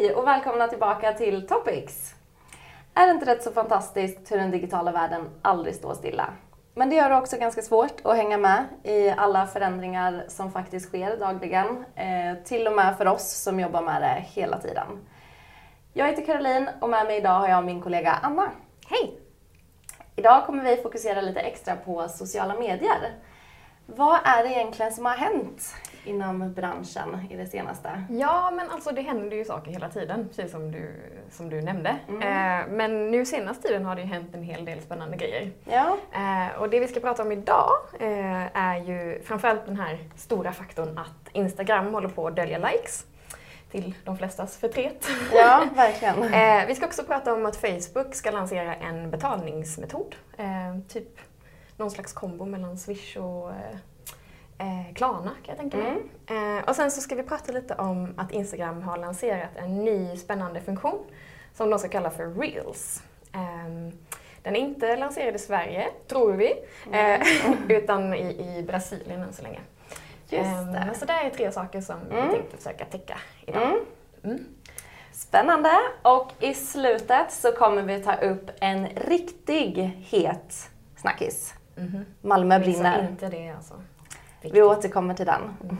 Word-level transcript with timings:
Hej 0.00 0.14
och 0.14 0.26
välkomna 0.26 0.68
tillbaka 0.68 1.12
till 1.12 1.46
Topics! 1.46 2.14
Är 2.94 3.06
det 3.06 3.12
inte 3.12 3.26
rätt 3.26 3.42
så 3.42 3.52
fantastiskt 3.52 4.32
hur 4.32 4.36
den 4.36 4.50
digitala 4.50 4.92
världen 4.92 5.30
aldrig 5.42 5.74
står 5.74 5.94
stilla? 5.94 6.32
Men 6.74 6.90
det 6.90 6.96
gör 6.96 7.10
det 7.10 7.16
också 7.16 7.36
ganska 7.36 7.62
svårt 7.62 8.00
att 8.04 8.16
hänga 8.16 8.38
med 8.38 8.64
i 8.82 9.10
alla 9.10 9.46
förändringar 9.46 10.24
som 10.28 10.52
faktiskt 10.52 10.88
sker 10.88 11.16
dagligen. 11.16 11.84
Eh, 11.94 12.44
till 12.44 12.66
och 12.66 12.72
med 12.72 12.96
för 12.96 13.06
oss 13.06 13.42
som 13.42 13.60
jobbar 13.60 13.82
med 13.82 14.02
det 14.02 14.24
hela 14.40 14.58
tiden. 14.58 15.08
Jag 15.92 16.06
heter 16.06 16.26
Caroline 16.26 16.70
och 16.80 16.90
med 16.90 17.06
mig 17.06 17.16
idag 17.16 17.38
har 17.40 17.48
jag 17.48 17.64
min 17.64 17.82
kollega 17.82 18.18
Anna. 18.22 18.50
Hej! 18.86 19.20
Idag 20.16 20.46
kommer 20.46 20.64
vi 20.64 20.76
fokusera 20.76 21.20
lite 21.20 21.40
extra 21.40 21.76
på 21.76 22.08
sociala 22.08 22.54
medier. 22.54 23.12
Vad 23.86 24.18
är 24.24 24.42
det 24.42 24.50
egentligen 24.50 24.92
som 24.92 25.04
har 25.04 25.16
hänt 25.16 25.74
inom 26.04 26.52
branschen 26.52 27.26
i 27.30 27.36
det 27.36 27.46
senaste? 27.46 28.04
Ja, 28.10 28.50
men 28.50 28.70
alltså 28.70 28.90
det 28.90 29.02
händer 29.02 29.36
ju 29.36 29.44
saker 29.44 29.70
hela 29.70 29.88
tiden, 29.88 30.28
precis 30.28 30.52
som 30.52 30.72
du, 30.72 30.94
som 31.30 31.50
du 31.50 31.62
nämnde. 31.62 31.96
Mm. 32.08 32.22
Eh, 32.22 32.66
men 32.76 33.10
nu 33.10 33.24
senaste 33.26 33.68
tiden 33.68 33.84
har 33.84 33.94
det 33.94 34.00
ju 34.00 34.06
hänt 34.08 34.34
en 34.34 34.42
hel 34.42 34.64
del 34.64 34.80
spännande 34.80 35.16
grejer. 35.16 35.52
Ja. 35.64 35.96
Eh, 36.12 36.60
och 36.60 36.70
det 36.70 36.80
vi 36.80 36.88
ska 36.88 37.00
prata 37.00 37.22
om 37.22 37.32
idag 37.32 37.70
eh, 38.00 38.56
är 38.56 38.76
ju 38.76 39.22
framförallt 39.24 39.66
den 39.66 39.76
här 39.76 39.98
stora 40.16 40.52
faktorn 40.52 40.98
att 40.98 41.28
Instagram 41.32 41.94
håller 41.94 42.08
på 42.08 42.26
att 42.26 42.36
dölja 42.36 42.58
likes 42.58 43.06
till 43.70 43.94
de 44.04 44.18
flestas 44.18 44.56
förtret. 44.56 45.06
Ja, 45.32 45.64
verkligen. 45.76 46.22
eh, 46.34 46.66
vi 46.66 46.74
ska 46.74 46.86
också 46.86 47.04
prata 47.04 47.32
om 47.34 47.46
att 47.46 47.56
Facebook 47.56 48.14
ska 48.14 48.30
lansera 48.30 48.74
en 48.74 49.10
betalningsmetod. 49.10 50.16
Eh, 50.36 50.78
typ 50.88 51.18
någon 51.76 51.90
slags 51.90 52.12
kombo 52.12 52.44
mellan 52.44 52.78
Swish 52.78 53.16
och 53.16 53.50
eh, 53.50 53.76
eh, 54.58 54.94
Klarna 54.94 55.30
kan 55.30 55.46
jag 55.46 55.56
tänka 55.56 55.76
mig. 55.76 56.02
Mm. 56.26 56.58
Eh, 56.58 56.64
och 56.64 56.76
sen 56.76 56.90
så 56.90 57.00
ska 57.00 57.14
vi 57.14 57.22
prata 57.22 57.52
lite 57.52 57.74
om 57.74 58.14
att 58.16 58.32
Instagram 58.32 58.82
har 58.82 58.96
lanserat 58.96 59.50
en 59.56 59.84
ny 59.84 60.16
spännande 60.16 60.60
funktion 60.60 61.04
som 61.54 61.70
de 61.70 61.78
ska 61.78 61.88
kalla 61.88 62.10
för 62.10 62.26
Reels. 62.26 63.02
Eh, 63.32 63.94
den 64.42 64.56
är 64.56 64.60
inte 64.60 64.96
lanserad 64.96 65.34
i 65.34 65.38
Sverige, 65.38 65.88
tror 66.06 66.32
vi, 66.32 66.54
mm. 66.92 67.22
utan 67.68 68.14
i, 68.14 68.58
i 68.58 68.62
Brasilien 68.62 69.22
än 69.22 69.32
så 69.32 69.42
länge. 69.42 69.60
Just 70.30 70.72
det. 70.72 70.94
Så 70.94 71.04
det 71.04 71.12
är 71.12 71.30
tre 71.30 71.52
saker 71.52 71.80
som 71.80 71.96
mm. 72.10 72.26
vi 72.26 72.34
tänkte 72.34 72.56
försöka 72.56 72.84
täcka 72.84 73.18
idag. 73.46 73.62
Mm. 73.62 73.80
mm. 74.24 74.44
Spännande! 75.12 75.70
Och 76.02 76.32
i 76.40 76.54
slutet 76.54 77.32
så 77.32 77.52
kommer 77.52 77.82
vi 77.82 78.02
ta 78.02 78.14
upp 78.14 78.50
en 78.60 78.86
riktig 78.86 79.90
het 80.08 80.70
snackis. 80.96 81.54
Mm-hmm. 81.76 82.04
Malmö 82.20 82.58
brinner. 82.58 83.08
inte 83.10 83.28
det 83.28 83.50
alltså. 83.50 83.74
Vi 84.40 84.62
återkommer 84.62 85.14
till 85.14 85.26
den. 85.26 85.42
Mm. 85.62 85.76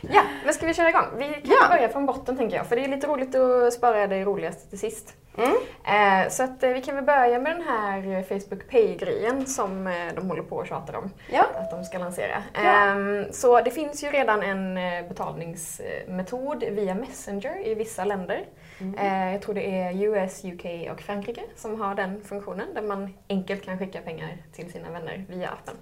ja, 0.14 0.22
men 0.44 0.54
ska 0.54 0.66
vi 0.66 0.74
köra 0.74 0.88
igång? 0.88 1.06
Vi 1.16 1.24
kan 1.24 1.56
ja. 1.60 1.68
börja 1.68 1.88
från 1.88 2.06
botten 2.06 2.36
tänker 2.36 2.56
jag, 2.56 2.66
för 2.66 2.76
det 2.76 2.84
är 2.84 2.88
lite 2.88 3.06
roligt 3.06 3.34
att 3.34 3.72
spara 3.72 4.06
det 4.06 4.24
roligaste 4.24 4.70
till 4.70 4.78
sist. 4.78 5.14
Mm. 5.36 5.56
Eh, 5.84 6.28
så 6.28 6.42
att, 6.42 6.62
eh, 6.62 6.70
vi 6.70 6.82
kan 6.82 6.94
väl 6.94 7.04
börja 7.04 7.38
med 7.38 7.56
den 7.56 7.62
här 7.62 8.22
Facebook 8.22 8.70
Pay-grejen 8.70 9.46
som 9.46 9.86
eh, 9.86 10.14
de 10.14 10.28
håller 10.28 10.42
på 10.42 10.56
och 10.56 10.66
tjatar 10.66 10.96
om 10.96 11.10
ja. 11.30 11.46
att 11.54 11.70
de 11.70 11.84
ska 11.84 11.98
lansera. 11.98 12.42
Ja. 12.54 12.96
Eh, 12.96 13.30
så 13.30 13.60
det 13.60 13.70
finns 13.70 14.04
ju 14.04 14.10
redan 14.10 14.42
en 14.42 14.76
eh, 14.76 15.08
betalningsmetod 15.08 16.64
via 16.64 16.94
Messenger 16.94 17.66
i 17.66 17.74
vissa 17.74 18.04
länder. 18.04 18.46
Mm. 18.80 18.98
Eh, 18.98 19.32
jag 19.32 19.42
tror 19.42 19.54
det 19.54 19.80
är 19.80 20.02
US, 20.02 20.44
UK 20.44 20.92
och 20.92 21.00
Frankrike 21.00 21.42
som 21.56 21.80
har 21.80 21.94
den 21.94 22.22
funktionen 22.24 22.74
där 22.74 22.82
man 22.82 23.14
enkelt 23.28 23.64
kan 23.64 23.78
skicka 23.78 24.00
pengar 24.00 24.36
till 24.52 24.72
sina 24.72 24.90
vänner 24.90 25.24
via 25.28 25.50
appen. 25.50 25.74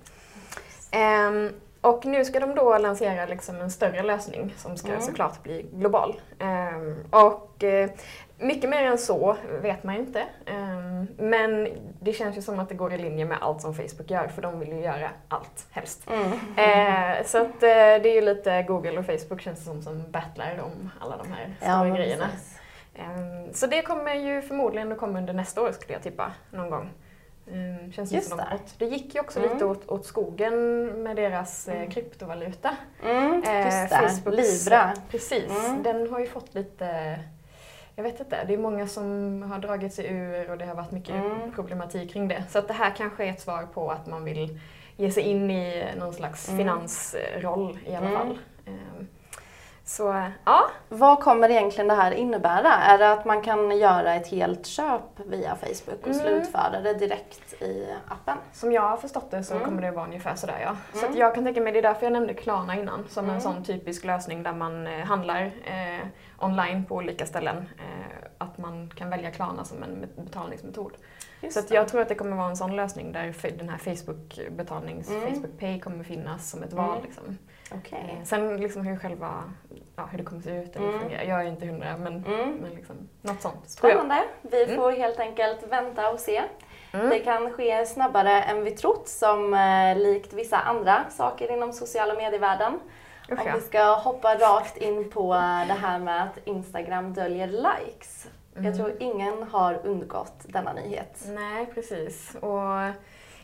Um, 0.93 1.53
och 1.89 2.07
nu 2.07 2.25
ska 2.25 2.41
de 2.41 2.55
då 2.55 2.79
lansera 2.79 3.27
liksom 3.27 3.61
en 3.61 3.71
större 3.71 4.03
lösning 4.03 4.55
som 4.57 4.77
ska 4.77 4.89
mm. 4.89 5.01
såklart 5.01 5.43
bli 5.43 5.67
global. 5.73 6.21
Um, 6.41 7.05
och 7.11 7.63
uh, 7.63 7.91
mycket 8.39 8.71
mer 8.71 8.83
än 8.83 8.99
så 8.99 9.37
vet 9.63 9.85
man 9.85 9.95
inte. 9.95 10.23
Um, 10.47 11.09
men 11.19 11.69
det 12.01 12.13
känns 12.13 12.37
ju 12.37 12.43
som 12.43 12.59
att 12.59 12.69
det 12.69 12.75
går 12.75 12.93
i 12.93 12.99
linje 12.99 13.25
med 13.25 13.39
allt 13.41 13.61
som 13.61 13.75
Facebook 13.75 14.11
gör 14.11 14.29
för 14.29 14.43
de 14.43 14.61
vill 14.61 14.69
ju 14.69 14.81
göra 14.81 15.11
allt 15.29 15.67
helst. 15.71 16.07
Mm. 16.11 16.33
Uh, 16.33 17.27
så 17.27 17.39
att, 17.39 17.55
uh, 17.55 18.03
det 18.03 18.09
är 18.09 18.15
ju 18.15 18.21
lite 18.21 18.63
Google 18.63 18.99
och 18.99 19.07
Facebook 19.07 19.41
känns 19.41 19.59
det 19.59 19.65
som 19.65 19.83
som 19.83 20.11
battlar 20.11 20.61
om 20.61 20.91
alla 21.01 21.17
de 21.17 21.33
här 21.33 21.55
stora 21.61 21.89
ja, 21.89 21.95
grejerna. 21.95 22.29
så 23.53 23.67
det 23.67 23.83
kommer 23.83 24.15
ju 24.15 24.43
förmodligen 24.43 24.93
att 24.93 24.99
komma 24.99 25.19
under 25.19 25.33
nästa 25.33 25.63
år 25.63 25.73
skulle 25.73 25.93
jag 25.93 26.03
tippa 26.03 26.33
någon 26.51 26.71
gång. 26.71 26.91
Um, 27.53 27.93
känns 27.93 28.13
Just 28.13 28.29
som 28.29 28.39
det. 28.39 28.59
det 28.79 28.85
gick 28.85 29.15
ju 29.15 29.21
också 29.21 29.39
mm. 29.39 29.53
lite 29.53 29.65
åt, 29.65 29.89
åt, 29.89 30.07
skogen 30.07 30.85
med 31.03 31.17
deras 31.17 31.69
eh, 31.69 31.77
mm. 31.77 31.91
kryptovaluta. 31.91 32.77
Mm, 33.03 33.43
eh, 33.43 33.89
Facebooks, 33.89 34.27
Libra. 34.27 34.95
Precis. 35.11 35.67
Mm. 35.67 35.83
Den 35.83 36.11
har 36.11 36.21
ju 36.21 36.27
fått 36.27 36.55
lite 36.55 37.19
jag 37.99 38.03
vet 38.03 38.21
inte, 38.21 38.45
det 38.45 38.55
är 38.55 38.59
många 38.59 38.87
som 38.87 39.43
har 39.43 39.59
dragit 39.59 39.95
sig 39.95 40.07
ur 40.07 40.51
och 40.51 40.59
det 40.59 40.67
har 40.67 40.75
varit 40.75 40.91
mycket 40.91 41.15
mm. 41.15 41.53
problematik 41.53 42.13
kring 42.13 42.29
det. 42.29 42.45
Så 42.51 42.59
att 42.59 42.69
det 42.69 42.75
här 42.75 42.91
kanske 42.97 43.25
är 43.25 43.31
ett 43.31 43.41
svar 43.41 43.69
på 43.75 43.91
att 43.91 44.07
man 44.07 44.25
vill 44.25 44.61
ge 44.97 45.11
sig 45.11 45.23
in 45.23 45.51
i 45.51 45.85
någon 45.99 46.13
slags 46.13 46.49
mm. 46.49 46.59
finansroll 46.59 47.79
i 47.87 47.95
alla 47.95 48.07
mm. 48.07 48.19
fall. 48.19 48.39
Um, 48.67 49.09
så 49.89 50.23
ja. 50.45 50.71
Vad 50.89 51.21
kommer 51.21 51.51
egentligen 51.51 51.89
det 51.89 51.95
här 51.95 52.13
innebära? 52.13 52.73
Är 52.73 52.99
det 52.99 53.13
att 53.13 53.25
man 53.25 53.43
kan 53.43 53.79
göra 53.79 54.15
ett 54.15 54.29
helt 54.29 54.67
köp 54.67 55.21
via 55.27 55.57
Facebook 55.57 56.01
och 56.01 56.07
mm. 56.07 56.19
slutföra 56.19 56.81
det 56.83 56.95
direkt 56.95 57.63
i 57.63 57.87
appen? 58.09 58.37
Som 58.53 58.73
jag 58.73 58.83
har 58.83 58.97
förstått 58.97 59.31
det 59.31 59.45
så 59.45 59.55
mm. 59.55 59.65
kommer 59.65 59.83
det 59.83 59.91
vara 59.91 60.07
ungefär 60.07 60.35
sådär 60.35 60.59
ja. 60.63 60.77
Så 61.01 61.07
mm. 61.07 61.19
jag 61.19 61.35
kan 61.35 61.45
tänka 61.45 61.61
mig, 61.61 61.73
det 61.73 61.79
är 61.79 61.83
därför 61.83 62.07
jag 62.07 62.13
nämnde 62.13 62.35
Klarna 62.35 62.77
innan, 62.77 63.05
som 63.09 63.25
en 63.25 63.31
mm. 63.31 63.41
sån 63.41 63.65
typisk 63.65 64.05
lösning 64.05 64.43
där 64.43 64.53
man 64.53 64.87
eh, 64.87 65.05
handlar 65.05 65.45
eh, 65.65 66.07
online 66.39 66.85
på 66.85 66.95
olika 66.95 67.27
ställen. 67.27 67.57
Eh, 67.57 68.29
att 68.39 68.59
man 68.59 68.91
kan 68.95 69.11
välja 69.11 69.31
Klarna 69.31 69.65
som 69.65 69.83
en 69.83 70.07
betalningsmetod. 70.17 70.93
Just 71.41 71.69
så 71.69 71.75
jag 71.75 71.89
tror 71.89 72.01
att 72.01 72.09
det 72.09 72.15
kommer 72.15 72.37
vara 72.37 72.49
en 72.49 72.57
sån 72.57 72.77
lösning 72.77 73.13
där 73.13 73.57
den 73.59 73.69
här 73.69 73.79
Facebook 73.79 74.41
betalnings, 74.51 75.11
mm. 75.11 75.35
Facebook 75.35 75.61
Pay 75.61 75.81
kommer 75.81 76.05
finnas 76.05 76.51
som 76.51 76.63
ett 76.63 76.73
val. 76.73 76.91
Mm. 76.91 77.03
Liksom. 77.03 77.39
Okay. 77.79 78.01
Eh, 78.01 78.25
sen 78.25 78.57
liksom 78.57 78.87
hur 78.87 78.97
själva, 78.97 79.45
ja, 79.97 80.09
hur 80.11 80.19
det 80.19 80.25
kommer 80.25 80.43
se 80.43 80.63
ut 80.63 80.77
eller 80.77 80.89
mm. 80.89 81.01
fungerar, 81.01 81.23
jag 81.23 81.41
är 81.41 81.49
inte 81.49 81.67
hundra 81.67 81.97
men, 81.97 82.25
mm. 82.25 82.55
men 82.55 82.71
liksom, 82.71 82.97
något 83.23 83.43
sånt. 83.43 83.71
Spännande. 83.71 84.25
Vi 84.43 84.65
mm. 84.65 84.77
får 84.77 84.93
helt 84.93 85.19
enkelt 85.19 85.63
vänta 85.71 86.11
och 86.11 86.21
se. 86.21 86.43
Mm. 86.93 87.09
Det 87.09 87.19
kan 87.19 87.51
ske 87.53 87.87
snabbare 87.87 88.43
än 88.43 88.65
vi 88.65 88.71
trott 88.71 89.09
som 89.09 89.55
eh, 89.55 89.97
likt 89.97 90.33
vissa 90.33 90.59
andra 90.59 91.05
saker 91.11 91.53
inom 91.53 91.73
sociala 91.73 92.15
medievärlden. 92.15 92.81
Usch, 93.33 93.47
Om 93.47 93.53
vi 93.55 93.61
ska 93.61 93.95
hoppa 93.95 94.35
rakt 94.35 94.77
in 94.77 95.11
på 95.11 95.35
det 95.69 95.77
här 95.81 95.99
med 95.99 96.23
att 96.23 96.39
Instagram 96.47 97.15
döljer 97.15 97.47
likes. 97.47 98.27
Mm. 98.53 98.65
Jag 98.65 98.77
tror 98.77 98.97
ingen 99.01 99.43
har 99.43 99.87
undgått 99.87 100.45
denna 100.45 100.73
nyhet. 100.73 101.25
Nej, 101.27 101.67
precis. 101.75 102.35
Och 102.35 102.93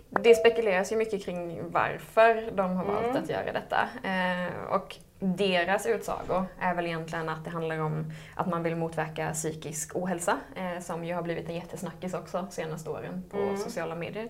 det 0.09 0.35
spekuleras 0.35 0.93
ju 0.93 0.97
mycket 0.97 1.25
kring 1.25 1.71
varför 1.71 2.51
de 2.55 2.77
har 2.77 2.85
valt 2.85 3.07
mm. 3.07 3.23
att 3.23 3.29
göra 3.29 3.53
detta. 3.53 3.89
Eh, 4.03 4.75
och 4.75 4.97
deras 5.19 5.87
utsago 5.87 6.45
är 6.61 6.75
väl 6.75 6.87
egentligen 6.87 7.29
att 7.29 7.45
det 7.45 7.51
handlar 7.51 7.79
om 7.79 8.13
att 8.35 8.47
man 8.47 8.63
vill 8.63 8.77
motverka 8.77 9.33
psykisk 9.33 9.97
ohälsa, 9.97 10.39
eh, 10.55 10.83
som 10.83 11.05
ju 11.05 11.15
har 11.15 11.23
blivit 11.23 11.49
en 11.49 11.55
jättesnackis 11.55 12.15
också 12.15 12.47
senaste 12.51 12.91
åren 12.91 13.25
på 13.31 13.37
mm. 13.37 13.57
sociala 13.57 13.95
medier. 13.95 14.29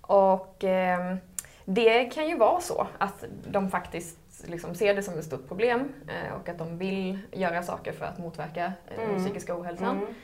Och 0.00 0.64
eh, 0.64 1.16
det 1.64 2.04
kan 2.04 2.28
ju 2.28 2.36
vara 2.36 2.60
så 2.60 2.86
att 2.98 3.24
de 3.50 3.70
faktiskt 3.70 4.18
liksom 4.46 4.74
ser 4.74 4.94
det 4.94 5.02
som 5.02 5.18
ett 5.18 5.24
stort 5.24 5.48
problem 5.48 5.92
eh, 6.08 6.34
och 6.40 6.48
att 6.48 6.58
de 6.58 6.78
vill 6.78 7.18
göra 7.32 7.62
saker 7.62 7.92
för 7.92 8.04
att 8.04 8.18
motverka 8.18 8.72
eh, 8.96 9.04
mm. 9.04 9.24
psykiska 9.24 9.60
ohälsan. 9.60 9.96
Mm. 9.96 10.14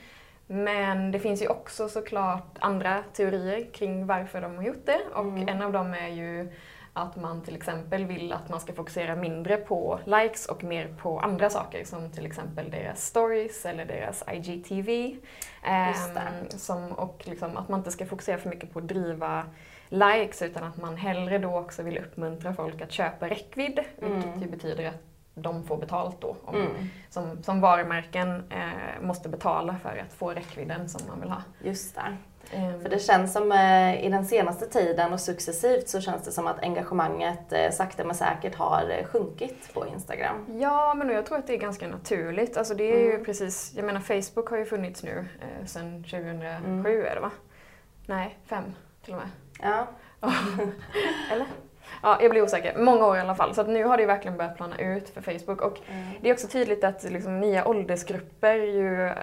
Men 0.47 1.11
det 1.11 1.19
finns 1.19 1.41
ju 1.41 1.47
också 1.47 1.89
såklart 1.89 2.57
andra 2.59 3.03
teorier 3.13 3.73
kring 3.73 4.05
varför 4.05 4.41
de 4.41 4.55
har 4.55 4.63
gjort 4.63 4.85
det 4.85 4.99
och 5.13 5.23
mm. 5.23 5.47
en 5.47 5.61
av 5.61 5.71
dem 5.71 5.93
är 5.93 6.07
ju 6.07 6.51
att 6.93 7.15
man 7.15 7.41
till 7.41 7.55
exempel 7.55 8.05
vill 8.05 8.33
att 8.33 8.49
man 8.49 8.59
ska 8.59 8.73
fokusera 8.73 9.15
mindre 9.15 9.57
på 9.57 9.99
likes 10.05 10.45
och 10.45 10.63
mer 10.63 10.95
på 11.01 11.19
andra 11.19 11.49
saker 11.49 11.85
som 11.85 12.11
till 12.11 12.25
exempel 12.25 12.71
deras 12.71 13.05
stories 13.05 13.65
eller 13.65 13.85
deras 13.85 14.23
IGTV. 14.33 15.15
Eh, 15.63 16.49
som, 16.49 16.91
och 16.91 17.23
liksom 17.25 17.57
att 17.57 17.69
man 17.69 17.79
inte 17.79 17.91
ska 17.91 18.05
fokusera 18.05 18.37
för 18.37 18.49
mycket 18.49 18.73
på 18.73 18.79
att 18.79 18.87
driva 18.87 19.45
likes 19.89 20.41
utan 20.41 20.63
att 20.63 20.77
man 20.77 20.97
hellre 20.97 21.37
då 21.37 21.57
också 21.57 21.83
vill 21.83 21.97
uppmuntra 21.97 22.53
folk 22.53 22.81
att 22.81 22.91
köpa 22.91 23.29
räckvidd, 23.29 23.79
vilket 23.95 24.25
mm. 24.25 24.41
ju 24.41 24.47
betyder 24.47 24.87
att 24.87 25.03
de 25.35 25.63
får 25.63 25.77
betalt 25.77 26.21
då. 26.21 26.35
Om, 26.45 26.55
mm. 26.55 26.71
som, 27.09 27.43
som 27.43 27.61
varumärken 27.61 28.43
eh, 28.49 29.01
måste 29.01 29.29
betala 29.29 29.75
för 29.83 30.03
att 30.07 30.13
få 30.13 30.29
räckvidden 30.29 30.89
som 30.89 31.01
man 31.07 31.21
vill 31.21 31.29
ha. 31.29 31.41
Just 31.63 31.95
det. 31.95 32.17
Mm. 32.51 32.81
För 32.81 32.89
det 32.89 32.99
känns 32.99 33.33
som 33.33 33.51
eh, 33.51 34.05
i 34.05 34.09
den 34.09 34.25
senaste 34.25 34.65
tiden 34.65 35.13
och 35.13 35.19
successivt 35.19 35.89
så 35.89 36.01
känns 36.01 36.23
det 36.23 36.31
som 36.31 36.47
att 36.47 36.63
engagemanget 36.63 37.53
eh, 37.53 37.71
sakta 37.71 38.03
men 38.03 38.15
säkert 38.15 38.55
har 38.55 38.89
eh, 38.89 39.05
sjunkit 39.05 39.73
på 39.73 39.87
Instagram. 39.87 40.45
Ja, 40.59 40.93
men 40.93 41.09
jag 41.09 41.25
tror 41.25 41.37
att 41.37 41.47
det 41.47 41.53
är 41.53 41.57
ganska 41.57 41.87
naturligt. 41.87 42.57
Alltså 42.57 42.73
det 42.73 42.83
är 42.83 43.05
mm. 43.05 43.19
ju 43.19 43.25
precis, 43.25 43.73
jag 43.75 43.85
menar 43.85 43.99
Facebook 43.99 44.49
har 44.49 44.57
ju 44.57 44.65
funnits 44.65 45.03
nu 45.03 45.25
eh, 45.41 45.65
sedan 45.65 46.03
2007 46.03 46.45
mm. 46.65 46.85
är 46.85 47.15
det 47.15 47.21
va? 47.21 47.31
Nej, 48.05 48.37
fem 48.45 48.63
till 49.09 49.15
och 49.15 49.21
med. 49.21 49.29
Ja. 49.71 49.87
Eller? 51.31 51.45
Ja, 52.03 52.17
jag 52.21 52.31
blir 52.31 52.41
osäker. 52.43 52.77
Många 52.77 53.05
år 53.05 53.17
i 53.17 53.19
alla 53.19 53.35
fall. 53.35 53.55
Så 53.55 53.63
nu 53.63 53.83
har 53.83 53.97
det 53.97 54.03
ju 54.03 54.07
verkligen 54.07 54.37
börjat 54.37 54.55
plana 54.57 54.77
ut 54.77 55.09
för 55.09 55.21
Facebook. 55.21 55.61
Och 55.61 55.77
Mm. 55.91 56.07
det 56.21 56.29
är 56.29 56.33
också 56.33 56.47
tydligt 56.47 56.83
att 56.83 57.03
liksom, 57.03 57.39
nya 57.39 57.67
åldersgrupper 57.67 58.53
ju 58.55 59.05
eh, 59.07 59.13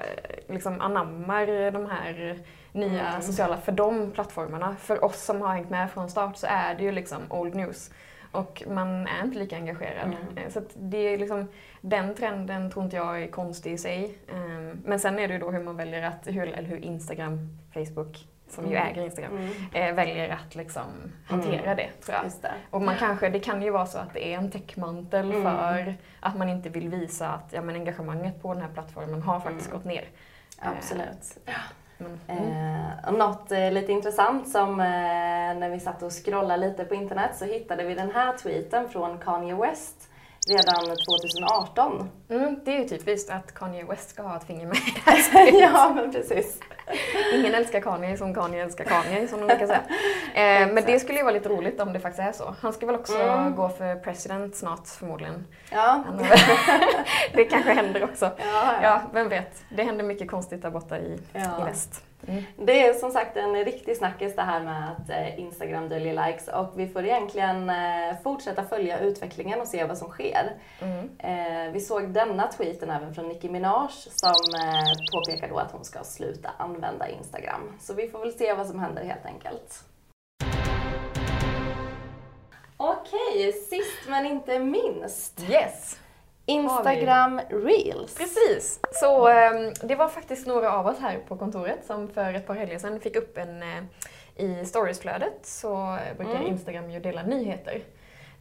liksom 0.48 0.80
anammar 0.80 1.70
de 1.70 1.86
här 1.90 2.38
nya 2.72 3.08
Mm. 3.08 3.22
sociala, 3.22 3.56
för 3.56 3.72
de 3.72 4.10
plattformarna. 4.10 4.76
För 4.80 5.04
oss 5.04 5.24
som 5.24 5.40
har 5.42 5.54
hängt 5.54 5.70
med 5.70 5.90
från 5.90 6.10
start 6.10 6.36
så 6.36 6.46
är 6.50 6.74
det 6.74 6.82
ju 6.82 6.92
liksom 6.92 7.18
old 7.30 7.54
news. 7.54 7.90
Och 8.32 8.62
man 8.70 9.06
är 9.06 9.24
inte 9.24 9.38
lika 9.38 9.56
engagerad. 9.56 10.04
Mm. 10.06 10.16
Eh, 10.36 10.48
Så 10.50 10.60
det 10.74 10.96
är 11.14 11.18
liksom, 11.18 11.48
den 11.80 12.14
trenden 12.14 12.70
tror 12.70 12.84
inte 12.84 12.96
jag 12.96 13.22
är 13.22 13.26
konstig 13.26 13.72
i 13.72 13.78
sig. 13.78 14.18
Ehm, 14.34 14.82
Men 14.84 15.00
sen 15.00 15.18
är 15.18 15.28
det 15.28 15.34
ju 15.34 15.40
då 15.40 15.50
hur 15.50 15.62
man 15.62 15.76
väljer 15.76 16.02
att, 16.02 16.26
hur, 16.26 16.42
eller 16.48 16.68
hur 16.68 16.84
Instagram, 16.84 17.58
Facebook, 17.74 18.28
som 18.48 18.64
ju 18.70 18.76
Mm. 18.76 18.88
äger 18.88 19.02
Instagram, 19.02 19.36
Mm. 19.36 19.50
eh, 19.90 19.94
väljer 19.94 20.28
att 20.28 20.54
liksom 20.54 20.84
hantera 21.28 21.62
Mm. 21.62 21.76
det 21.76 21.90
tror 22.04 22.16
jag. 22.22 22.32
Det. 22.42 22.52
Och 22.70 22.82
man 22.82 22.96
kanske, 22.96 23.28
det 23.28 23.40
kan 23.40 23.62
ju 23.62 23.70
vara 23.70 23.86
så 23.86 23.98
att 23.98 24.12
det 24.14 24.26
är 24.34 24.38
en 24.38 24.50
täckmantel 24.50 25.30
Mm. 25.30 25.42
för 25.42 25.94
att 26.20 26.36
man 26.36 26.48
inte 26.48 26.68
vill 26.68 26.88
visa 26.88 27.28
att 27.28 27.52
ja, 27.52 27.60
men 27.62 27.74
engagemanget 27.74 28.42
på 28.42 28.52
den 28.54 28.62
här 28.62 28.70
plattformen 28.74 29.22
har 29.22 29.40
faktiskt 29.40 29.66
Mm. 29.66 29.78
gått 29.78 29.84
ner. 29.86 30.04
Absolut. 30.58 31.38
Men, 31.98 32.20
mm. 32.28 32.76
Eh, 32.76 33.08
och 33.08 33.14
något 33.18 33.52
eh, 33.52 33.72
lite 33.72 33.92
intressant 33.92 34.48
som 34.48 34.80
eh, 34.80 34.86
när 35.56 35.70
vi 35.70 35.80
satt 35.80 36.02
och 36.02 36.12
scrollade 36.24 36.56
lite 36.68 36.84
på 36.84 36.94
internet 36.94 37.30
så 37.36 37.44
hittade 37.44 37.84
vi 37.84 37.94
den 37.94 38.10
här 38.10 38.32
tweeten 38.38 38.88
från 38.88 39.18
Kanye 39.18 39.54
West 39.54 40.08
redan 40.48 40.96
2018. 40.96 42.10
Mm, 42.28 42.60
det 42.64 42.76
är 42.76 42.78
ju 42.82 42.88
typiskt 42.88 43.30
att 43.30 43.54
Kanye 43.54 43.84
West 43.84 44.10
ska 44.10 44.22
ha 44.22 44.36
ett 44.36 44.44
finger 44.44 44.66
med 44.66 44.76
i 44.76 44.94
det 45.04 45.10
här 45.10 45.60
ja, 45.60 45.92
men 45.94 46.12
precis. 46.12 46.60
Ingen 47.34 47.54
älskar 47.54 47.80
Kanye 47.80 48.16
som 48.16 48.34
Kanye 48.34 48.62
älskar 48.64 48.84
Kanye, 48.84 49.28
som 49.28 49.40
de 49.40 49.46
brukar 49.46 49.66
säga. 49.66 49.80
Eh, 50.34 50.72
men 50.72 50.84
det 50.86 51.00
skulle 51.00 51.18
ju 51.18 51.24
vara 51.24 51.34
lite 51.34 51.48
roligt 51.48 51.80
om 51.80 51.92
det 51.92 52.00
faktiskt 52.00 52.28
är 52.28 52.32
så. 52.32 52.54
Han 52.60 52.72
ska 52.72 52.86
väl 52.86 52.94
också 52.94 53.18
Mm. 53.22 53.54
gå 53.56 53.68
för 53.68 53.94
president 53.96 54.56
snart 54.56 54.86
förmodligen. 54.88 55.46
Ja. 55.70 56.04
Det 57.32 57.44
kanske 57.44 57.72
händer 57.72 58.04
också. 58.04 58.30
Ja, 58.52 58.72
Ja, 58.82 59.00
vem 59.12 59.28
vet. 59.28 59.62
Det 59.68 59.82
händer 59.82 60.04
mycket 60.04 60.30
konstigt 60.30 60.62
där 60.62 60.70
borta 60.70 60.98
i, 60.98 61.18
Ja. 61.32 61.40
i 61.60 61.64
väst. 61.64 62.02
Mm. 62.28 62.44
Det 62.56 62.86
är 62.86 62.94
som 62.94 63.10
sagt 63.10 63.36
en 63.36 63.64
riktig 63.64 63.96
snackis 63.96 64.36
det 64.36 64.42
här 64.42 64.60
med 64.60 64.90
att 64.90 65.10
eh, 65.10 65.40
Instagram 65.40 65.88
döljer 65.88 66.26
likes 66.26 66.48
och 66.48 66.72
vi 66.76 66.88
får 66.88 67.04
egentligen 67.04 67.70
eh, 67.70 68.16
fortsätta 68.22 68.64
följa 68.64 68.98
utvecklingen 68.98 69.60
och 69.60 69.68
se 69.68 69.84
vad 69.84 69.98
som 69.98 70.08
sker. 70.08 70.52
Mm. 70.80 71.10
Eh, 71.18 71.72
vi 71.72 71.80
såg 71.80 72.08
denna 72.08 72.46
tweeten 72.46 72.90
även 72.90 73.14
från 73.14 73.28
Nicki 73.28 73.48
Minaj 73.48 73.88
som 73.90 74.34
påpekar 75.12 75.48
då 75.48 75.58
att 75.58 75.72
hon 75.72 75.84
ska 75.84 76.04
sluta 76.04 76.50
använda 76.58 77.08
Instagram. 77.08 77.76
Så 77.80 77.94
vi 77.94 78.08
får 78.08 78.18
väl 78.18 78.32
se 78.32 78.54
vad 78.54 78.66
som 78.66 78.78
händer 78.78 79.04
helt 79.04 79.26
enkelt. 79.26 79.84
Okej, 82.76 83.52
sist 83.52 84.08
men 84.08 84.26
inte 84.26 84.58
minst. 84.58 85.50
Yes! 85.50 85.98
Instagram 86.46 87.40
Reels. 87.50 88.14
Precis! 88.14 88.80
Så 88.92 89.28
ehm, 89.28 89.72
det 89.82 89.94
var 89.94 90.08
faktiskt 90.08 90.46
några 90.46 90.72
av 90.72 90.86
oss 90.86 90.98
här 91.00 91.18
på 91.28 91.36
kontoret 91.36 91.78
som 91.86 92.08
för 92.08 92.34
ett 92.34 92.46
par 92.46 92.54
helger 92.54 92.78
sedan 92.78 93.00
fick 93.00 93.16
upp 93.16 93.38
en 93.38 93.62
eh, 93.62 93.82
i 94.36 94.64
storiesflödet 94.64 95.38
så 95.42 95.98
brukar 96.16 96.34
Mm. 96.34 96.46
Instagram 96.46 96.90
ju 96.90 97.00
dela 97.00 97.22
nyheter. 97.22 97.80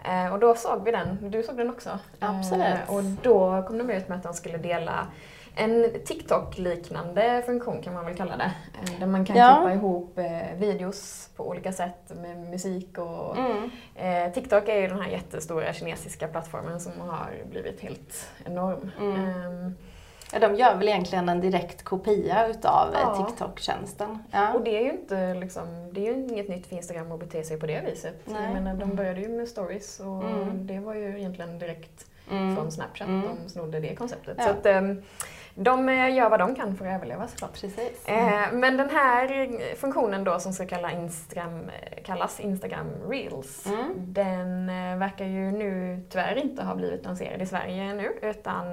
Eh, 0.05 0.33
och 0.33 0.39
då 0.39 0.55
såg 0.55 0.83
vi 0.85 0.91
den, 0.91 1.31
du 1.31 1.43
såg 1.43 1.57
den 1.57 1.69
också. 1.69 1.99
Absolut. 2.19 2.65
Eh, 2.65 2.95
och 2.95 3.03
då 3.03 3.63
kom 3.67 3.77
de 3.77 3.89
ut 3.89 4.07
med 4.07 4.17
att 4.17 4.23
de 4.23 4.33
skulle 4.33 4.57
dela 4.57 5.07
en 5.55 5.91
TikTok-liknande 6.05 7.43
funktion 7.45 7.81
kan 7.81 7.93
man 7.93 8.05
väl 8.05 8.15
kalla 8.15 8.37
det. 8.37 8.51
Eh, 8.93 8.99
där 8.99 9.07
man 9.07 9.25
kan 9.25 9.35
Ja. 9.35 9.55
klippa 9.55 9.73
ihop 9.73 10.17
eh, 10.17 10.55
videos 10.57 11.29
på 11.35 11.47
olika 11.47 11.71
sätt 11.73 12.11
med 12.21 12.37
musik 12.37 12.97
och 12.97 13.37
Mm. 13.37 13.69
Eh, 13.95 14.33
TikTok 14.33 14.69
är 14.69 14.75
ju 14.81 14.87
den 14.87 14.99
här 15.01 15.09
jättestora 15.09 15.73
kinesiska 15.73 16.27
plattformen 16.27 16.79
som 16.79 16.91
har 16.99 17.29
blivit 17.49 17.79
helt 17.81 18.29
enorm. 18.45 18.91
Mm. 18.99 19.15
Ehm, 19.15 19.75
Ja, 20.33 20.39
de 20.39 20.55
gör 20.55 20.75
väl 20.75 20.87
egentligen 20.87 21.29
en 21.29 21.41
direkt 21.41 21.83
kopia 21.83 22.47
utav 22.47 22.87
Ja. 22.93 23.25
TikTok-tjänsten. 23.27 24.23
Ja. 24.31 24.53
och 24.53 24.61
det 24.63 24.77
är 24.77 24.81
ju 24.83 24.91
inte 24.91 25.33
liksom, 25.33 25.89
det 25.93 26.07
är 26.07 26.13
ju 26.13 26.19
inget 26.27 26.49
nytt 26.49 26.67
för 26.67 26.75
Instagram 26.75 27.11
att 27.11 27.19
bete 27.19 27.43
sig 27.43 27.59
på 27.59 27.65
det 27.65 27.81
viset. 27.85 28.15
Nej. 28.25 28.43
Jag 28.43 28.53
menar, 28.53 28.73
de 28.79 28.95
började 28.95 29.21
ju 29.21 29.29
med 29.29 29.47
stories 29.47 29.99
och 29.99 30.23
Mm. 30.23 30.67
det 30.67 30.79
var 30.79 30.93
ju 30.95 31.17
egentligen 31.19 31.59
direkt 31.59 32.05
Mm. 32.31 32.55
från 32.55 32.71
Snapchat 32.71 33.07
Mm. 33.07 33.21
de 33.43 33.49
snodde 33.49 33.79
det 33.79 33.95
konceptet. 33.95 34.35
Ja. 34.37 34.43
Så 34.43 34.49
att, 34.49 34.65
ehm, 34.65 35.01
de 35.55 35.89
eh, 35.89 36.13
gör 36.15 36.29
vad 36.29 36.39
de 36.39 36.55
kan 36.55 36.75
för 36.77 36.85
att 36.85 36.93
överleva 36.95 37.27
såklart. 37.27 37.53
Precis. 37.61 38.05
Eh, 38.07 38.51
men 38.53 38.77
den 38.77 38.89
här 38.89 39.75
funktionen 39.75 40.23
då 40.23 40.39
som 40.39 40.53
ska 40.53 40.67
kalla 40.67 40.91
Instagram, 40.91 41.69
eh, 41.69 42.03
kallas 42.03 42.39
Instagram 42.39 42.87
Reels, 43.09 43.65
Mm. 43.65 43.93
den 43.97 44.67
verkar 44.99 45.25
ju 45.25 45.51
nu 45.51 46.01
tyvärr 46.09 46.35
inte 46.35 46.63
ha 46.63 46.75
blivit 46.75 47.03
lanserad 47.05 47.41
i 47.41 47.45
Sverige 47.45 47.93
nu 47.93 48.19
utan 48.21 48.65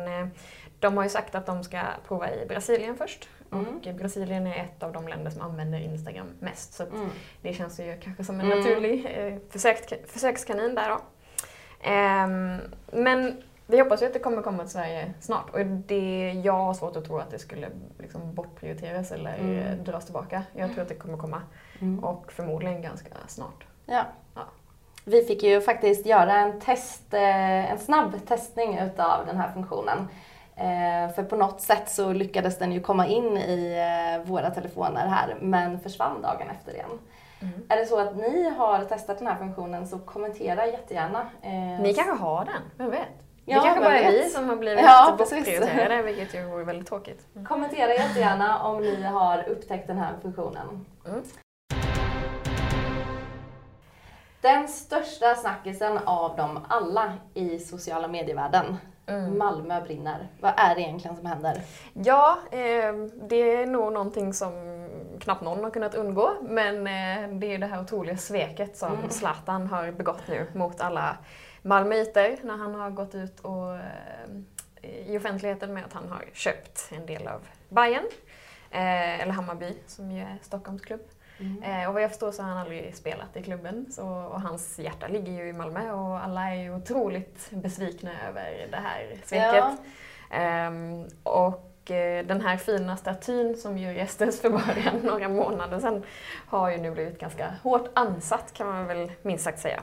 de 0.78 0.96
har 0.96 1.04
ju 1.04 1.10
sagt 1.10 1.34
att 1.34 1.46
de 1.46 1.64
ska 1.64 1.80
prova 2.08 2.30
i 2.34 2.46
Brasilien 2.46 2.96
först. 2.96 3.28
Mm. 3.52 3.66
Och 3.76 3.94
Brasilien 3.94 4.46
är 4.46 4.56
ett 4.64 4.82
av 4.82 4.92
de 4.92 5.08
länder 5.08 5.30
som 5.30 5.42
använder 5.42 5.78
Instagram 5.80 6.26
mest. 6.40 6.74
Så 6.74 6.82
Mm. 6.82 7.08
det 7.42 7.52
känns 7.52 7.80
ju 7.80 7.96
kanske 8.00 8.24
som 8.24 8.40
en 8.40 8.46
Mm. 8.46 8.58
naturlig 8.58 9.06
försöks, 9.50 9.92
försökskanin 10.06 10.74
där 10.74 10.88
då. 10.88 11.00
Ehm, 11.82 12.56
men 12.92 13.42
vi 13.66 13.78
hoppas 13.80 14.02
ju 14.02 14.06
att 14.06 14.12
det 14.12 14.18
kommer 14.18 14.42
komma 14.42 14.62
till 14.62 14.72
Sverige 14.72 15.14
snart. 15.20 15.50
Och 15.50 15.66
det, 15.66 16.32
jag 16.44 16.52
har 16.52 16.74
svårt 16.74 16.96
att 16.96 17.04
tro 17.04 17.18
att 17.18 17.30
det 17.30 17.38
skulle 17.38 17.68
liksom 17.98 18.34
bortprioriteras 18.34 19.12
eller 19.12 19.38
Mm. 19.38 19.84
dras 19.84 20.04
tillbaka. 20.04 20.42
Jag 20.52 20.72
tror 20.72 20.82
att 20.82 20.88
det 20.88 20.94
kommer 20.94 21.18
komma. 21.18 21.42
Mm. 21.80 22.04
Och 22.04 22.32
förmodligen 22.32 22.82
ganska 22.82 23.08
snart. 23.26 23.64
Ja. 23.86 24.02
Ja. 24.34 24.40
Vi 25.04 25.22
fick 25.24 25.42
ju 25.42 25.60
faktiskt 25.60 26.06
göra 26.06 26.34
en 26.34 26.60
test, 26.60 27.14
eh, 27.14 27.70
en 27.72 27.78
snabb 27.78 28.12
testning 28.28 28.78
utav 28.78 29.26
den 29.26 29.36
här 29.36 29.50
funktionen. 29.52 30.08
Eh, 30.56 31.14
För 31.14 31.22
på 31.22 31.36
något 31.36 31.60
sätt 31.60 31.88
så 31.90 32.12
lyckades 32.12 32.58
den 32.58 32.72
ju 32.72 32.80
komma 32.80 33.06
in 33.06 33.36
i 33.36 33.76
eh, 34.18 34.30
våra 34.30 34.50
telefoner 34.50 35.06
här 35.06 35.36
men 35.40 35.80
försvann 35.80 36.22
dagen 36.22 36.48
efter 36.50 36.72
igen. 36.74 36.98
Mm. 37.42 37.66
Är 37.68 37.76
det 37.76 37.86
så 37.86 37.98
att 38.00 38.16
ni 38.16 38.48
har 38.48 38.84
testat 38.84 39.18
den 39.18 39.26
här 39.26 39.36
funktionen 39.36 39.86
så 39.86 39.98
kommentera 39.98 40.66
jättegärna. 40.66 41.26
Eh, 41.42 41.82
Ni 41.82 41.94
kanske 41.94 42.24
har 42.24 42.44
den, 42.44 42.62
vem 42.76 42.90
vet? 42.90 43.08
Ja, 43.44 43.56
det 43.56 43.64
kanske 43.66 43.84
bara 43.84 43.98
är 43.98 44.12
vi 44.12 44.30
som 44.30 44.48
har 44.48 44.56
blivit 44.56 44.84
Ja, 44.84 45.14
bortprioriterade, 45.18 46.02
vilket 46.02 46.34
ju 46.34 46.44
vore 46.44 46.64
väldigt 46.64 46.88
tråkigt. 46.88 47.26
Mm. 47.34 47.46
Kommentera 47.46 47.94
jättegärna 47.94 48.62
om 48.62 48.82
ni 48.82 49.02
har 49.02 49.48
upptäckt 49.48 49.86
den 49.86 49.98
här 49.98 50.12
funktionen. 50.22 50.86
Mm. 51.06 51.22
Den 54.40 54.68
största 54.68 55.34
snackisen 55.34 55.98
av 56.04 56.36
dem 56.36 56.58
alla 56.68 57.12
i 57.34 57.58
sociala 57.58 58.08
medievärlden. 58.08 58.76
Mm. 59.06 59.38
Malmö 59.38 59.80
brinner. 59.80 60.28
Vad 60.40 60.52
är 60.56 60.74
det 60.74 60.80
egentligen 60.80 61.16
som 61.16 61.26
händer? 61.26 61.62
Ja, 61.92 62.38
eh, 62.50 62.94
det 63.28 63.36
är 63.36 63.66
nog 63.66 63.92
någonting 63.92 64.34
som 64.34 64.52
knappt 65.20 65.42
någon 65.42 65.64
har 65.64 65.70
kunnat 65.70 65.94
undgå. 65.94 66.30
Men 66.42 66.76
eh, 66.76 67.38
det 67.38 67.54
är 67.54 67.58
det 67.58 67.66
här 67.66 67.80
otroliga 67.80 68.16
sveket 68.16 68.76
som 68.76 68.92
Mm. 68.92 69.10
Zlatan 69.10 69.66
har 69.66 69.92
begått 69.92 70.28
nu 70.28 70.46
mot 70.54 70.80
alla 70.80 71.16
malmöiter 71.62 72.36
när 72.42 72.56
han 72.56 72.74
har 72.74 72.90
gått 72.90 73.14
ut 73.14 73.40
och, 73.40 73.74
eh, 73.74 75.06
i 75.06 75.18
offentligheten 75.18 75.74
med 75.74 75.84
att 75.84 75.92
han 75.92 76.08
har 76.08 76.24
köpt 76.32 76.88
en 76.92 77.06
del 77.06 77.28
av 77.28 77.40
Bayern 77.68 78.04
eh, 78.70 79.20
eller 79.20 79.32
Hammarby 79.32 79.74
som 79.86 80.10
ju 80.10 80.20
är 80.20 80.38
Stockholms 80.42 80.82
klubb. 81.36 81.62
Eh, 81.64 81.88
och 81.88 81.94
vad 81.94 82.02
jag 82.02 82.10
förstår 82.10 82.32
så 82.32 82.42
har 82.42 82.48
han 82.48 82.58
aldrig 82.58 82.94
spelat 82.96 83.36
i 83.36 83.42
klubben 83.42 83.86
så, 83.90 84.06
och 84.08 84.40
hans 84.40 84.78
hjärta 84.78 85.06
ligger 85.08 85.32
ju 85.32 85.48
i 85.48 85.52
Malmö 85.52 85.92
och 85.92 86.24
alla 86.24 86.50
är 86.50 86.54
ju 86.54 86.74
otroligt 86.74 87.50
besvikna 87.50 88.10
över 88.28 88.66
det 88.70 88.76
här 88.76 89.16
sveket. 89.24 89.54
Ja. 89.54 89.76
Ehm, 90.30 91.04
och 91.22 91.90
eh, 91.90 92.26
den 92.26 92.40
här 92.40 92.56
fina 92.56 92.96
statyn 92.96 93.56
som 93.56 93.78
ju 93.78 93.94
restes 93.94 94.40
för 94.40 94.50
bara 94.50 94.92
några 95.02 95.28
månader 95.28 95.78
sedan 95.80 96.02
har 96.46 96.70
ju 96.70 96.78
nu 96.78 96.90
blivit 96.90 97.18
ganska 97.20 97.54
hårt 97.62 97.88
ansatt 97.94 98.52
kan 98.52 98.66
man 98.66 98.86
väl 98.86 99.12
minst 99.22 99.44
sagt 99.44 99.58
säga. 99.58 99.82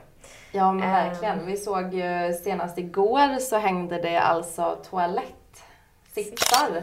Ja 0.52 0.72
men 0.72 0.84
Ehm. 0.84 0.92
verkligen. 0.92 1.46
Vi 1.46 1.58
såg 1.58 1.94
ju 1.94 2.34
senast 2.44 2.78
igår 2.78 3.40
så 3.40 3.58
hängde 3.58 4.02
det 4.02 4.18
alltså 4.18 4.78
toalettsitsar 4.90 5.39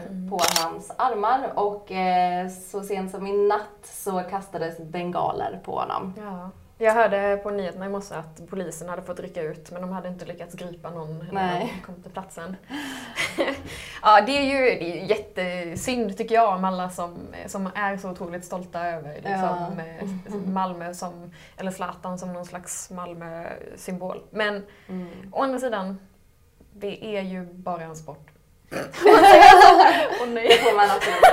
Mm. 0.09 0.29
på 0.29 0.39
hans 0.61 0.91
armar 0.97 1.51
och 1.55 1.91
eh, 1.91 2.49
så 2.49 2.83
sent 2.83 3.11
som 3.11 3.27
i 3.27 3.47
natt 3.47 3.79
så 3.83 4.23
kastades 4.23 4.77
bengaler 4.79 5.59
på 5.65 5.79
honom. 5.79 6.13
Ja. 6.17 6.49
Jag 6.79 6.93
hörde 6.93 7.39
på 7.43 7.49
nyheterna 7.49 7.85
i 7.85 7.89
morse 7.89 8.15
att 8.15 8.49
polisen 8.49 8.89
hade 8.89 9.01
fått 9.01 9.19
rycka 9.19 9.41
ut 9.41 9.71
men 9.71 9.81
de 9.81 9.91
hade 9.91 10.07
inte 10.07 10.25
lyckats 10.25 10.55
gripa 10.55 10.89
någon 10.89 11.25
när 11.31 11.59
de 11.59 11.69
kom 11.85 12.01
till 12.03 12.11
platsen. 12.11 12.55
ja, 14.01 14.21
det 14.25 14.37
är 14.37 14.43
ju 14.43 14.79
det 14.79 14.91
är 14.91 14.95
ju 15.01 15.05
jättesynd 15.05 16.17
tycker 16.17 16.35
jag 16.35 16.53
om 16.57 16.65
alla 16.65 16.89
som, 16.89 17.17
som 17.47 17.69
är 17.75 17.97
så 17.97 18.09
otroligt 18.11 18.45
stolta 18.45 18.85
över 18.87 19.13
liksom, 19.15 19.79
eh, 19.79 20.35
Malmö 20.53 20.93
som, 20.93 21.31
eller 21.57 21.71
Zlatan 21.71 22.19
som 22.19 22.33
någon 22.33 22.45
slags 22.45 22.89
Malmö-symbol. 22.91 24.23
Men 24.31 24.65
Mm. 24.87 25.07
å 25.31 25.43
andra 25.43 25.59
sidan, 25.59 25.99
det 26.73 27.17
är 27.17 27.21
ju 27.21 27.45
bara 27.53 27.83
en 27.83 27.95
sport. 27.95 28.31
Åh 28.71 28.77
Det 30.19 30.25
nej. 30.33 30.57
får 30.57 30.75
man 30.75 30.85
absolut. 30.91 31.23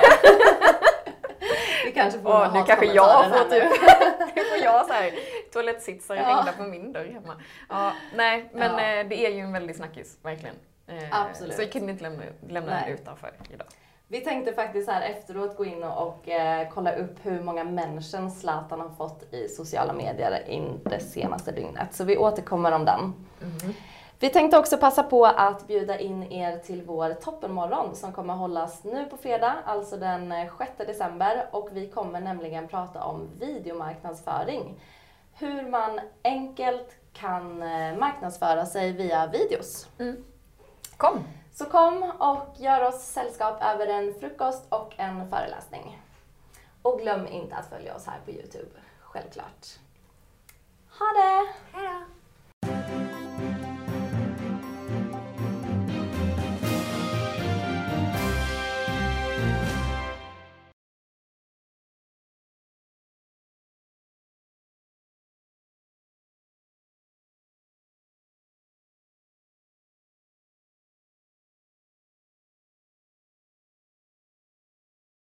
Vi 1.84 1.92
kanske 1.92 2.20
får 2.20 2.28
Åh, 2.30 2.38
några 2.38 2.52
nu 2.60 2.64
kanske 2.66 2.86
jag 2.86 3.24
får 3.30 3.44
typ, 3.50 3.64
nu 4.36 4.44
får 4.44 4.58
jag 4.64 4.86
så 4.86 4.92
här 4.92 5.12
toalettsitsar 5.52 6.14
Ja. 6.16 6.22
hängda 6.22 6.52
på 6.52 6.62
min 6.62 6.92
dörr 6.92 7.04
hemma. 7.12 7.34
Ja, 7.68 7.92
nej, 8.16 8.50
men 8.52 8.72
Ja. 8.78 9.00
eh, 9.00 9.06
det 9.08 9.26
är 9.26 9.30
ju 9.30 9.40
en 9.40 9.52
väldig 9.52 9.76
snackis, 9.76 10.18
verkligen. 10.22 10.54
Eh, 10.86 11.20
Absolut. 11.20 11.56
Så 11.56 11.62
jag 11.62 11.72
kunde 11.72 11.92
inte 11.92 12.02
lämna, 12.02 12.22
lämna 12.48 12.70
Nej. 12.72 12.82
den 12.86 12.94
utanför 12.94 13.32
idag. 13.50 13.66
Vi 14.08 14.20
tänkte 14.20 14.52
faktiskt 14.52 14.90
här 14.90 15.02
efteråt 15.10 15.56
gå 15.56 15.64
in 15.64 15.82
och, 15.84 16.06
och 16.08 16.28
eh, 16.28 16.68
kolla 16.74 16.92
upp 16.96 17.16
hur 17.22 17.40
många 17.42 17.64
människor 17.64 18.30
Zlatan 18.30 18.80
har 18.80 18.88
fått 18.88 19.32
i 19.34 19.48
sociala 19.48 19.92
medier 19.92 20.44
in 20.48 20.80
det 20.84 21.00
senaste 21.00 21.52
dygnet. 21.52 21.94
Så 21.94 22.04
vi 22.04 22.16
återkommer 22.16 22.72
om 22.72 22.84
den. 22.84 23.14
Vi 24.18 24.30
tänkte 24.30 24.58
också 24.58 24.76
passa 24.76 25.02
på 25.02 25.26
att 25.26 25.66
bjuda 25.66 25.98
in 25.98 26.32
er 26.32 26.58
till 26.58 26.82
vår 26.82 27.14
toppenmorgon 27.14 27.94
som 27.94 28.12
kommer 28.12 28.34
hållas 28.34 28.84
nu 28.84 29.06
på 29.06 29.16
fredag, 29.16 29.54
alltså 29.64 29.96
den 29.96 30.32
eh, 30.32 30.56
6 30.58 30.70
december. 30.78 31.48
Och 31.50 31.68
vi 31.72 31.88
kommer 31.88 32.20
nämligen 32.20 32.68
prata 32.68 33.04
om 33.04 33.30
videomarknadsföring. 33.38 34.80
Hur 35.32 35.70
man 35.70 36.00
enkelt 36.24 36.96
kan 37.12 37.62
eh, 37.62 37.98
marknadsföra 37.98 38.66
sig 38.66 38.92
via 38.92 39.26
videos. 39.26 39.88
Kom! 40.96 41.24
Så 41.52 41.64
kom 41.64 42.02
och 42.18 42.60
gör 42.60 42.88
oss 42.88 43.02
sällskap 43.02 43.62
över 43.62 43.86
en 43.86 44.14
frukost 44.20 44.66
och 44.68 44.94
en 44.96 45.30
föreläsning. 45.30 46.02
Och 46.82 47.00
glöm 47.00 47.26
inte 47.26 47.56
att 47.56 47.66
följa 47.66 47.94
oss 47.94 48.06
här 48.06 48.18
på 48.24 48.30
Youtube, 48.30 48.70
självklart. 49.00 49.66
Ha 50.98 51.06
det! 51.06 51.52
Hej 51.72 51.88
då! 51.88 52.13